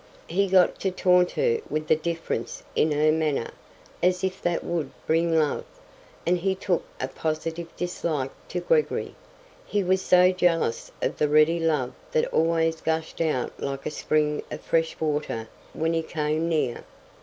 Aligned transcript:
He 0.25 0.47
got 0.47 0.79
to 0.79 0.89
taunt 0.89 1.29
her 1.33 1.59
with 1.69 1.87
the 1.87 1.95
difference 1.95 2.63
in 2.75 2.91
her 2.91 3.11
manner, 3.11 3.51
as 4.01 4.23
if 4.23 4.41
that 4.41 4.63
would 4.63 4.89
bring 5.05 5.31
love: 5.37 5.63
and 6.25 6.39
he 6.39 6.55
took 6.55 6.83
a 6.99 7.07
positive 7.07 7.67
dislike 7.77 8.31
to 8.47 8.61
Gregory,—he 8.61 9.83
was 9.83 10.01
so 10.01 10.31
jealous 10.31 10.91
of 11.03 11.19
the 11.19 11.29
ready 11.29 11.59
love 11.59 11.93
that 12.13 12.25
always 12.33 12.81
gushed 12.81 13.21
out 13.21 13.51
like 13.59 13.85
a 13.85 13.91
spring 13.91 14.41
of 14.49 14.61
fresh 14.61 14.99
water 14.99 15.47
when 15.73 15.93
he 15.93 16.01
came 16.01 16.49
near. 16.49 16.83